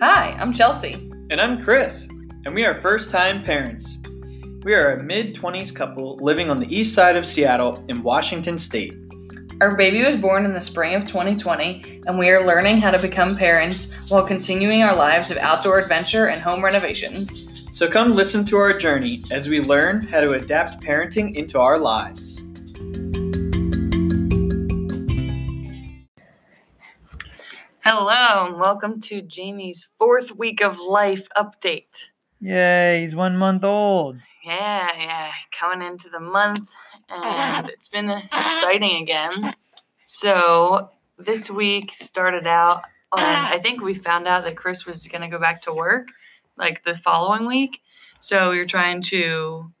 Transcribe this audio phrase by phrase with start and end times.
[0.00, 1.10] Hi, I'm Chelsea.
[1.28, 2.06] And I'm Chris,
[2.44, 3.98] and we are first time parents.
[4.62, 8.58] We are a mid 20s couple living on the east side of Seattle in Washington
[8.58, 8.96] State.
[9.60, 13.02] Our baby was born in the spring of 2020, and we are learning how to
[13.02, 17.66] become parents while continuing our lives of outdoor adventure and home renovations.
[17.72, 21.76] So come listen to our journey as we learn how to adapt parenting into our
[21.76, 22.47] lives.
[27.90, 32.10] Hello, and welcome to Jamie's fourth week of life update.
[32.38, 34.18] Yay, he's one month old.
[34.44, 36.70] Yeah, yeah, coming into the month,
[37.08, 39.54] and it's been exciting again.
[40.04, 45.22] So, this week started out on, I think we found out that Chris was going
[45.22, 46.08] to go back to work
[46.58, 47.80] like the following week.
[48.20, 49.72] So, we were trying to,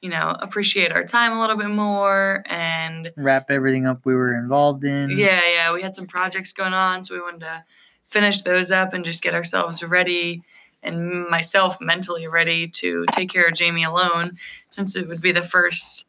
[0.00, 4.34] you know, appreciate our time a little bit more and Wrap everything up we were
[4.34, 5.10] involved in.
[5.10, 7.64] yeah, yeah, we had some projects going on, so we wanted to
[8.08, 10.42] finish those up and just get ourselves ready
[10.82, 14.38] and myself mentally ready to take care of Jamie alone
[14.70, 16.08] since it would be the first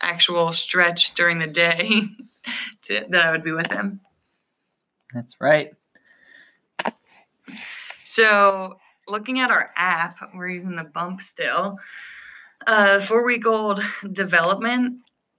[0.00, 2.02] actual stretch during the day
[2.82, 4.00] to, that I would be with him.
[5.12, 5.72] That's right.
[8.02, 11.78] So, looking at our app, we're using the bump still.
[12.68, 14.98] Uh, four week old development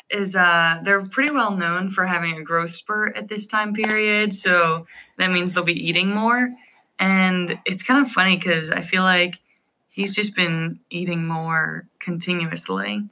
[0.09, 4.33] is uh, they're pretty well known for having a growth spurt at this time period.
[4.33, 6.49] So that means they'll be eating more.
[6.97, 9.35] And it's kind of funny because I feel like
[9.91, 13.07] he's just been eating more continuously.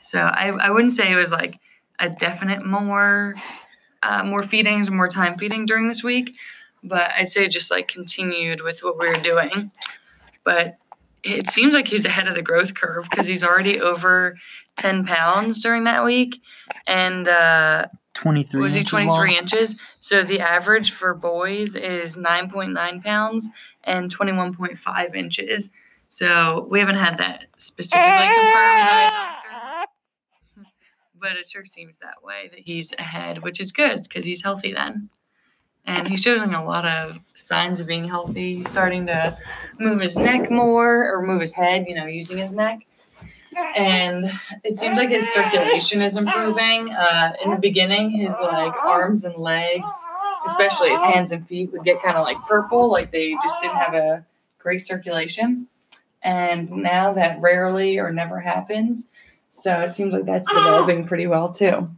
[0.00, 1.60] So I, I wouldn't say it was like
[1.98, 3.34] a definite more
[4.02, 6.36] uh, more feedings, more time feeding during this week,
[6.82, 9.72] but I'd say just like continued with what we were doing.
[10.42, 10.78] But
[11.22, 14.36] it seems like he's ahead of the growth curve because he's already over
[14.76, 16.40] 10 pounds during that week.
[16.86, 19.30] And uh, 23 was he inches 23 long.
[19.30, 19.76] inches?
[20.00, 23.48] So the average for boys is 9.9 pounds
[23.84, 25.70] and 21.5 inches.
[26.08, 29.90] So we haven't had that specifically confirmed by a doctor.
[31.20, 34.72] But it sure seems that way that he's ahead, which is good because he's healthy
[34.72, 35.10] then.
[35.88, 38.56] And he's showing a lot of signs of being healthy.
[38.56, 39.38] He's starting to
[39.80, 42.80] move his neck more or move his head, you know, using his neck.
[43.74, 44.30] And
[44.64, 46.90] it seems like his circulation is improving.
[46.92, 50.06] Uh, in the beginning, his like arms and legs,
[50.46, 53.76] especially his hands and feet, would get kind of like purple, like they just didn't
[53.76, 54.26] have a
[54.58, 55.68] great circulation.
[56.22, 59.10] And now that rarely or never happens.
[59.48, 61.88] So it seems like that's developing pretty well too.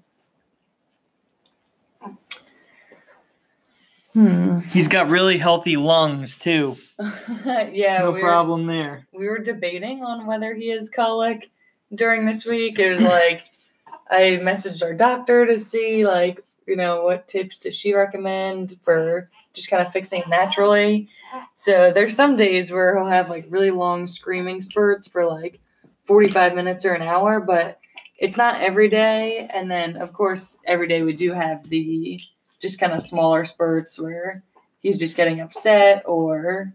[4.12, 4.58] Hmm.
[4.72, 6.76] He's got really healthy lungs, too.
[7.44, 7.98] yeah.
[8.00, 9.06] no we're- problem there.
[9.12, 11.50] we were debating on whether he has colic
[11.94, 12.78] during this week.
[12.78, 13.44] It was like
[14.10, 19.26] I messaged our doctor to see like you know what tips does she recommend for
[19.52, 21.08] just kind of fixing naturally.
[21.54, 25.60] So there's some days where he'll have like really long screaming spurts for like
[26.04, 27.80] 45 minutes or an hour, but
[28.18, 29.48] it's not every day.
[29.52, 32.20] And then of course every day we do have the
[32.60, 34.42] just kind of smaller spurts where
[34.80, 36.74] he's just getting upset or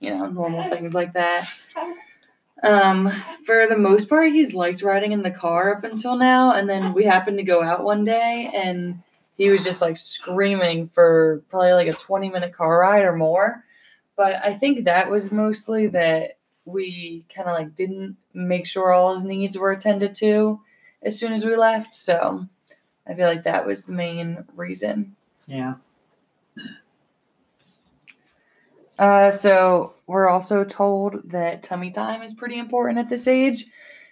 [0.00, 1.48] you know normal things like that.
[2.62, 3.08] Um,
[3.44, 6.52] for the most part, he's liked riding in the car up until now.
[6.52, 9.02] And then we happened to go out one day and
[9.36, 13.64] he was just like screaming for probably like a 20 minute car ride or more.
[14.16, 19.14] But I think that was mostly that we kind of like didn't make sure all
[19.14, 20.60] his needs were attended to
[21.02, 21.94] as soon as we left.
[21.94, 22.46] So
[23.06, 25.14] I feel like that was the main reason.
[25.46, 25.74] Yeah.
[28.98, 33.64] Uh, so we're also told that tummy time is pretty important at this age.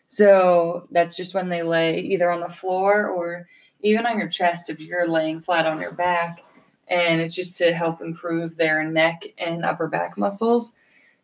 [0.07, 3.49] So that's just when they lay either on the floor or
[3.83, 6.45] even on your chest if you're laying flat on your back.
[6.89, 10.75] And it's just to help improve their neck and upper back muscles.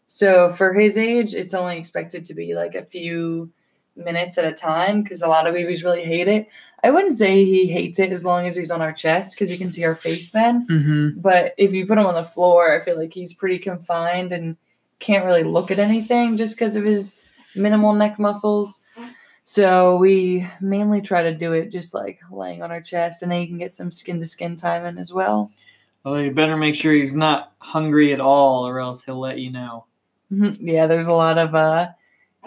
[0.06, 3.50] So for his age, it's only expected to be like a few
[4.00, 6.48] minutes at a time because a lot of babies really hate it.
[6.82, 9.58] I wouldn't say he hates it as long as he's on our chest because you
[9.58, 10.66] can see our face then.
[10.66, 11.20] Mm-hmm.
[11.20, 14.56] But if you put him on the floor, I feel like he's pretty confined and
[14.98, 17.22] can't really look at anything just because of his
[17.54, 18.82] minimal neck muscles.
[19.44, 23.40] So we mainly try to do it just like laying on our chest, and then
[23.40, 25.50] you can get some skin to skin time in as well.
[26.04, 29.50] Well, you better make sure he's not hungry at all, or else he'll let you
[29.50, 29.86] know.
[30.32, 30.56] Mhm.
[30.60, 31.88] Yeah, there's a lot of uh,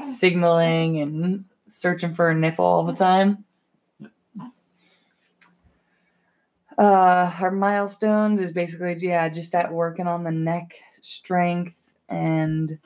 [0.01, 3.45] signaling and searching for a nipple all the time.
[6.77, 12.79] Uh, our milestones is basically yeah, just that working on the neck strength and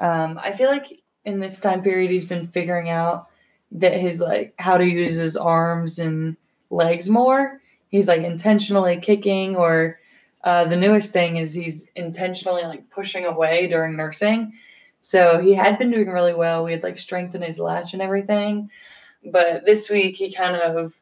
[0.00, 3.28] um, I feel like in this time period he's been figuring out
[3.72, 6.36] that his like how to use his arms and
[6.70, 7.60] legs more.
[7.88, 9.98] He's like intentionally kicking or
[10.44, 14.52] uh, the newest thing is he's intentionally like pushing away during nursing.
[15.06, 16.64] So he had been doing really well.
[16.64, 18.72] We had like strengthened his latch and everything.
[19.24, 21.00] But this week he kind of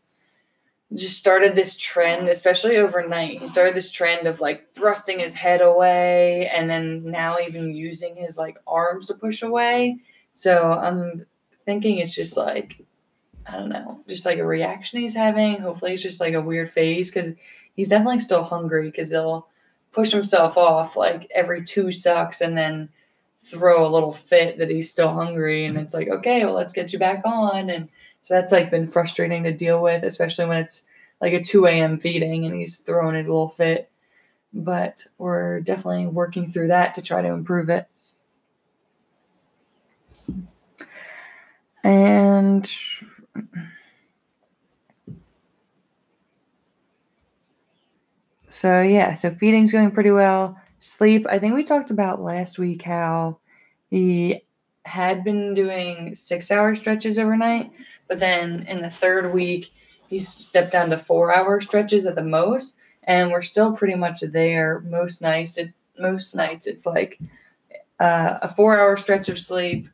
[0.92, 3.40] just started this trend, especially overnight.
[3.40, 8.14] He started this trend of like thrusting his head away and then now even using
[8.14, 10.00] his like arms to push away.
[10.32, 11.24] So I'm
[11.64, 12.84] thinking it's just like,
[13.46, 15.62] I don't know, just like a reaction he's having.
[15.62, 17.32] Hopefully it's just like a weird phase because
[17.74, 19.48] he's definitely still hungry because he'll
[19.92, 22.90] push himself off like every two sucks and then
[23.44, 25.66] throw a little fit that he's still hungry.
[25.66, 27.68] And it's like, okay, well, let's get you back on.
[27.68, 27.88] And
[28.22, 30.86] so that's like been frustrating to deal with, especially when it's
[31.20, 31.98] like a 2 a.m.
[31.98, 33.90] feeding and he's throwing his little fit.
[34.52, 37.88] But we're definitely working through that to try to improve it.
[41.82, 42.66] And
[48.48, 50.56] so, yeah, so feeding's going pretty well.
[50.84, 53.38] Sleep, I think we talked about last week how
[53.88, 54.42] he
[54.84, 57.72] had been doing six hour stretches overnight,
[58.06, 59.72] but then in the third week,
[60.10, 62.76] he stepped down to four hour stretches at the most.
[63.02, 65.56] And we're still pretty much there most nights.
[65.56, 67.18] It, most nights, it's like
[67.98, 69.88] uh, a four hour stretch of sleep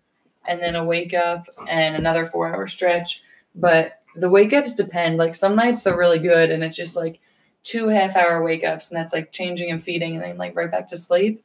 [0.44, 3.22] and then a wake up and another four hour stretch.
[3.54, 5.18] But the wake ups depend.
[5.18, 7.20] Like some nights they're really good and it's just like
[7.62, 10.70] two half hour wake ups and that's like changing and feeding and then like right
[10.70, 11.44] back to sleep.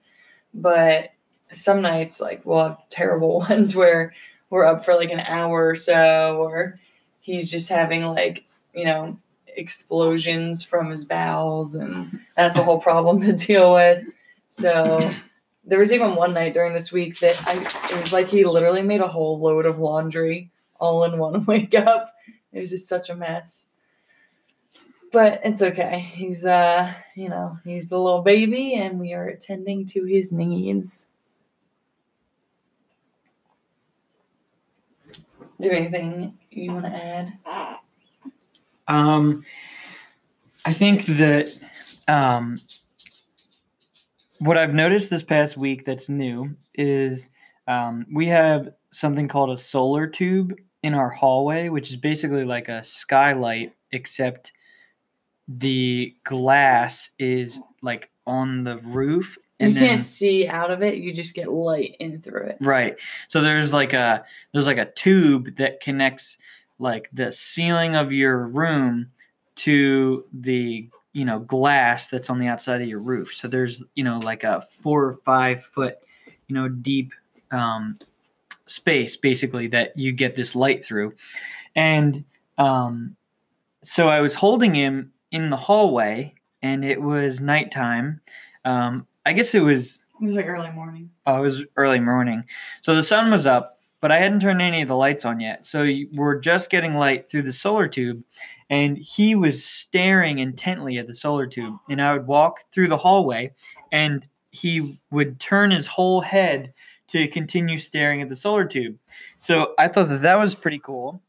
[0.53, 1.11] But
[1.43, 4.13] some nights like we'll have terrible ones where
[4.49, 6.79] we're up for like an hour or so or
[7.19, 9.17] he's just having like you know
[9.47, 14.03] explosions from his bowels and that's a whole problem to deal with
[14.47, 15.09] so
[15.65, 17.53] there was even one night during this week that I
[17.95, 21.75] it was like he literally made a whole load of laundry all in one wake
[21.75, 22.07] up.
[22.51, 23.67] It was just such a mess.
[25.15, 25.99] But it's okay.
[26.01, 31.07] He's uh, you know, he's the little baby and we are attending to his needs.
[35.61, 37.33] Do anything you want to add?
[38.89, 39.45] Um
[40.65, 41.57] I think that
[42.09, 42.59] um
[44.39, 47.29] what I've noticed this past week that's new is
[47.69, 52.67] um, we have something called a solar tube in our hallway, which is basically like
[52.67, 54.51] a skylight, except
[55.47, 59.37] the glass is like on the roof.
[59.59, 62.57] And you can't see out of it; you just get light in through it.
[62.59, 62.99] Right.
[63.27, 66.37] So there's like a there's like a tube that connects
[66.77, 69.11] like the ceiling of your room
[69.55, 73.33] to the you know glass that's on the outside of your roof.
[73.33, 75.99] So there's you know like a four or five foot
[76.47, 77.13] you know deep
[77.51, 77.97] um,
[78.65, 81.13] space basically that you get this light through,
[81.75, 82.25] and
[82.57, 83.15] um,
[83.83, 88.21] so I was holding him in the hallway, and it was nighttime.
[88.63, 89.99] Um, I guess it was.
[90.21, 91.11] It was like early morning.
[91.25, 92.45] Oh, it was early morning.
[92.79, 95.67] So the sun was up, but I hadn't turned any of the lights on yet.
[95.67, 98.23] So we're just getting light through the solar tube,
[98.69, 101.75] and he was staring intently at the solar tube.
[101.89, 103.51] And I would walk through the hallway,
[103.91, 106.73] and he would turn his whole head
[107.09, 108.97] to continue staring at the solar tube.
[109.37, 111.21] So I thought that that was pretty cool,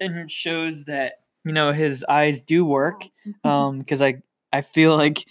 [0.00, 1.14] and shows that
[1.44, 3.08] you know his eyes do work.
[3.44, 4.22] Um, because I
[4.52, 5.24] I feel like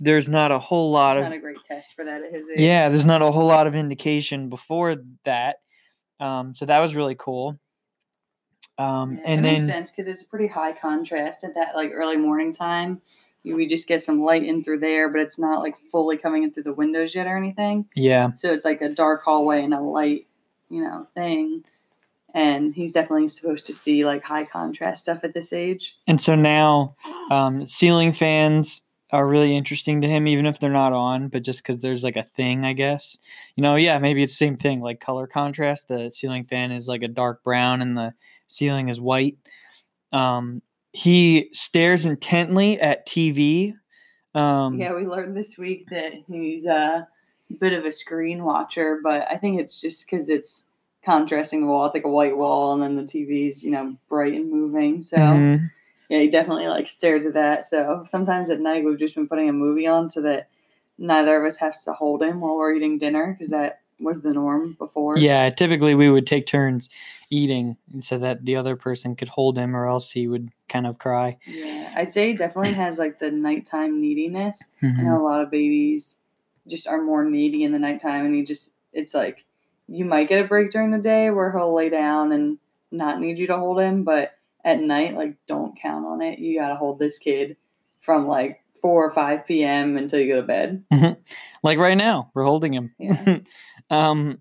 [0.00, 2.60] there's not a whole lot of not a great test for that at his age.
[2.60, 5.56] Yeah, there's not a whole lot of indication before that.
[6.20, 7.58] Um, so that was really cool.
[8.78, 11.92] Um, Yeah, and it then makes sense because it's pretty high contrast at that like
[11.92, 13.00] early morning time.
[13.42, 16.44] You we just get some light in through there, but it's not like fully coming
[16.44, 17.86] in through the windows yet or anything.
[17.94, 20.26] yeah, So it's like a dark hallway and a light,
[20.70, 21.62] you know, thing.
[22.34, 25.96] And he's definitely supposed to see like high contrast stuff at this age.
[26.06, 26.96] and so now
[27.30, 28.82] um, ceiling fans
[29.14, 32.16] are really interesting to him, even if they're not on, but just because there's like
[32.16, 33.16] a thing, I guess.
[33.54, 35.86] You know, yeah, maybe it's the same thing, like color contrast.
[35.86, 38.12] The ceiling fan is like a dark brown and the
[38.48, 39.36] ceiling is white.
[40.12, 40.62] Um,
[40.92, 43.74] he stares intently at TV.
[44.34, 47.06] Um, Yeah, we learned this week that he's a
[47.60, 50.72] bit of a screen watcher, but I think it's just because it's
[51.04, 51.86] contrasting the wall.
[51.86, 55.00] It's like a white wall, and then the TV's you know bright and moving.
[55.00, 55.70] So mhm.
[56.08, 57.64] yeah, he definitely like stares at that.
[57.64, 60.48] So sometimes at night we've just been putting a movie on so that
[60.98, 64.32] neither of us has to hold him while we're eating dinner because that was the
[64.32, 65.16] norm before.
[65.18, 66.90] Yeah, typically we would take turns
[67.30, 70.98] eating so that the other person could hold him, or else he would kind of
[70.98, 71.36] cry.
[71.46, 74.76] Yeah, I'd say he definitely has like the nighttime neediness.
[74.82, 75.04] I Mhm.
[75.04, 76.20] know a lot of babies
[76.66, 79.44] just are more needy in the nighttime, and he just it's like
[79.88, 82.58] you might get a break during the day where he'll lay down and
[82.90, 84.32] not need you to hold him, but
[84.64, 86.38] at night, like don't count on it.
[86.38, 87.56] You gotta hold this kid
[87.98, 89.96] from like 4 or 5 p.m.
[89.96, 90.84] until you go to bed.
[91.62, 92.94] like right now, we're holding him.
[92.98, 93.38] Yeah.
[93.90, 94.38] um,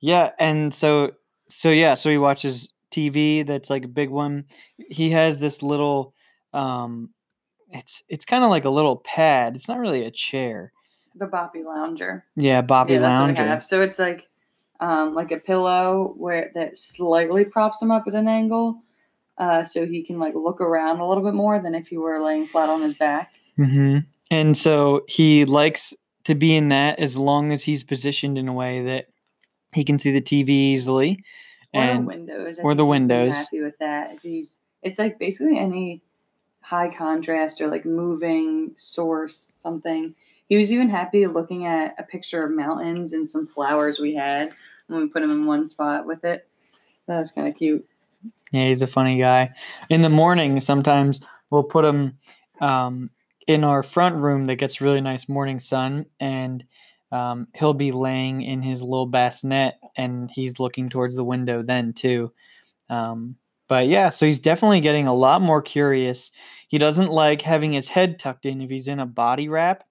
[0.00, 1.12] yeah, and so
[1.48, 3.46] so yeah, so he watches TV.
[3.46, 4.44] That's like a big one.
[4.76, 6.14] He has this little,
[6.52, 7.10] um,
[7.70, 9.56] it's it's kind of like a little pad.
[9.56, 10.72] It's not really a chair.
[11.16, 12.24] The Boppy Lounger.
[12.36, 13.46] Yeah, Boppy yeah, that's what I Lounger.
[13.46, 13.62] have.
[13.64, 14.28] So it's like
[14.80, 18.82] um, like a pillow where that slightly props him up at an angle,
[19.38, 22.20] uh, so he can like look around a little bit more than if he were
[22.20, 23.34] laying flat on his back.
[23.56, 23.98] hmm
[24.30, 28.52] And so he likes to be in that as long as he's positioned in a
[28.52, 29.06] way that
[29.72, 31.22] he can see the TV easily.
[31.72, 32.58] Or the And windows.
[32.58, 33.36] I or the think he's pretty windows.
[33.36, 34.14] Happy with that.
[34.14, 36.02] If he's, it's like basically any
[36.60, 40.14] high contrast or like moving source something.
[40.48, 44.52] He was even happy looking at a picture of mountains and some flowers we had
[44.86, 46.46] when we put him in one spot with it.
[47.06, 47.86] That was kind of cute.
[48.52, 49.54] yeah, he's a funny guy.
[49.88, 51.20] In the morning, sometimes
[51.50, 52.18] we'll put him
[52.60, 53.10] um,
[53.46, 56.64] in our front room that gets really nice morning sun, and
[57.12, 61.92] um, he'll be laying in his little bassinet, and he's looking towards the window then
[61.92, 62.32] too.
[62.88, 63.36] Um,
[63.68, 66.32] but yeah, so he's definitely getting a lot more curious.
[66.68, 69.84] He doesn't like having his head tucked in if he's in a body wrap.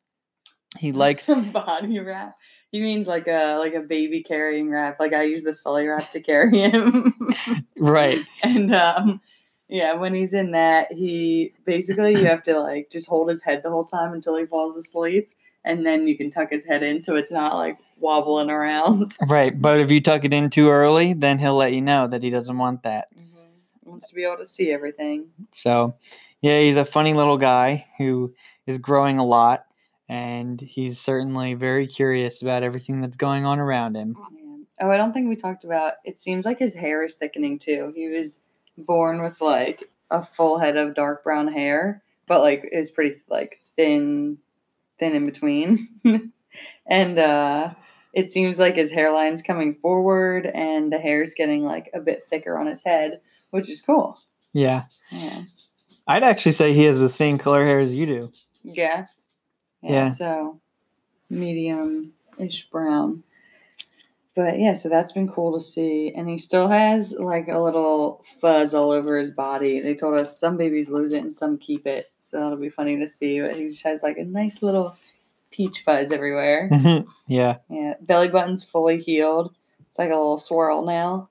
[0.78, 2.38] He likes body wrap.
[2.72, 5.00] He means like a like a baby carrying wrap.
[5.00, 7.14] Like I use the Solly wrap to carry him.
[7.78, 8.20] right.
[8.42, 9.22] and um
[9.70, 13.64] yeah, when he's in that, he basically you have to like just hold his head
[13.64, 17.02] the whole time until he falls asleep, and then you can tuck his head in
[17.02, 19.16] so it's not like wobbling around.
[19.28, 22.22] Right, but if you tuck it in too early, then he'll let you know that
[22.22, 23.08] he doesn't want that.
[23.16, 23.22] He
[23.90, 25.30] wants to be able to see everything.
[25.52, 25.96] So,
[26.42, 28.34] yeah, he's a funny little guy who
[28.68, 29.66] is growing a lot,
[30.10, 34.16] and he's certainly very curious about everything that's going on around him.
[34.80, 35.94] Oh, I don't think we talked about.
[36.04, 37.94] It seems like his hair is thickening too.
[37.96, 38.44] He was
[38.78, 43.18] born with like a full head of dark brown hair, but like it was pretty
[43.30, 44.40] like thin,
[45.00, 45.90] thin in between,
[46.88, 47.74] and uh,
[48.14, 52.58] it seems like his hairline's coming forward, and the hair's getting like a bit thicker
[52.58, 53.20] on his head,
[53.52, 54.20] which is cool.
[54.54, 55.44] Yeah, Yeah.
[56.08, 58.32] I'd actually say he has the same color hair as you do.
[58.64, 59.08] Yeah.
[59.92, 60.08] Yeah.
[60.08, 60.60] So
[61.30, 63.24] medium ish brown.
[64.36, 66.12] But yeah, so that's been cool to see.
[66.16, 69.80] And he still has like a little fuzz all over his body.
[69.80, 72.12] They told us some babies lose it and some keep it.
[72.18, 73.40] So that'll be funny to see.
[73.42, 74.98] But he just has like a nice little
[75.52, 76.70] peach fuzz everywhere.
[77.28, 77.94] yeah, Yeah.
[78.02, 79.54] Belly button's fully healed.
[79.90, 81.30] It's like a little swirl now.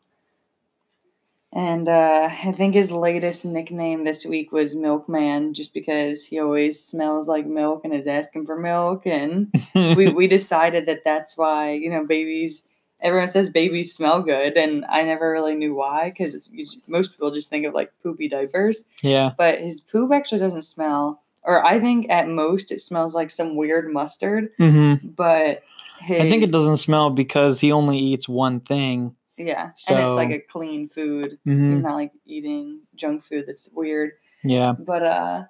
[1.52, 6.82] And uh, I think his latest nickname this week was Milkman, just because he always
[6.82, 9.06] smells like milk and is asking for milk.
[9.06, 12.66] And we, we decided that that's why, you know, babies,
[13.00, 14.56] everyone says babies smell good.
[14.56, 16.50] And I never really knew why, because
[16.86, 18.88] most people just think of like poopy diapers.
[19.02, 23.28] yeah, But his poop actually doesn't smell, or I think at most it smells like
[23.28, 24.48] some weird mustard.
[24.56, 25.64] hmm But
[26.00, 29.16] his, I think it doesn't smell because he only eats one thing.
[29.46, 31.38] Yeah, and it's like a clean food.
[31.44, 34.12] hmm He's not like eating junk food that's weird.
[34.44, 35.42] Yeah, But uh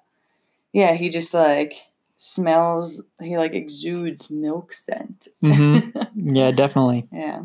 [0.71, 1.73] yeah, he just like
[2.15, 5.27] smells he like exudes milk scent.
[5.41, 5.77] hmm
[6.15, 7.07] yeah, definitely.
[7.11, 7.43] yeah.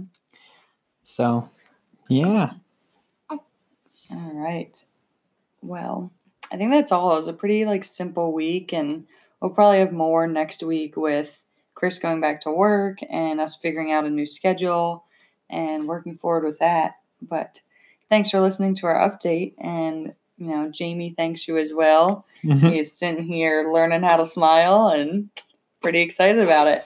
[1.02, 1.48] So,
[2.08, 2.50] yeah,
[3.30, 3.40] All
[4.34, 4.84] right.
[5.62, 6.10] Well,
[6.52, 7.14] I think that's all.
[7.14, 9.06] It was a pretty like simple week and
[9.40, 11.42] we'll probably have more next week with
[11.74, 15.04] Chris going back to work and us figuring out a new schedule
[15.50, 16.96] and working forward with that.
[17.20, 17.60] But
[18.08, 22.24] thanks for listening to our update and you know, Jamie thanks you as well.
[22.44, 22.72] Mhm.
[22.72, 25.30] He's sitting here learning how to smile and
[25.82, 26.84] pretty excited about it.